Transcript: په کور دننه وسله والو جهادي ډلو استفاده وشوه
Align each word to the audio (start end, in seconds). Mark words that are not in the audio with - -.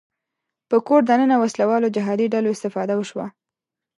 په 0.69 0.77
کور 0.87 1.01
دننه 1.09 1.35
وسله 1.41 1.65
والو 1.69 1.93
جهادي 1.95 2.25
ډلو 2.33 2.49
استفاده 2.55 2.93
وشوه 2.97 3.27